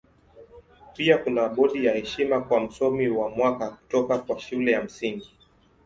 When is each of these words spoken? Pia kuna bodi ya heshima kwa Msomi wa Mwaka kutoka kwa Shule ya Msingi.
Pia 0.93 1.17
kuna 1.17 1.49
bodi 1.49 1.85
ya 1.85 1.93
heshima 1.93 2.41
kwa 2.41 2.59
Msomi 2.61 3.07
wa 3.09 3.29
Mwaka 3.29 3.69
kutoka 3.69 4.17
kwa 4.17 4.39
Shule 4.39 4.71
ya 4.71 4.83
Msingi. 4.83 5.37